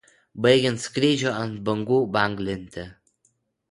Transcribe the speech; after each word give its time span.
baigiant 0.45 0.81
skrydžiu 0.85 1.35
ant 1.43 1.61
bangų 1.69 2.03
banglente 2.19 2.91